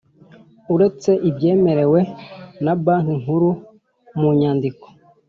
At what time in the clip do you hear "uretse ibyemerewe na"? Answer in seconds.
0.73-2.73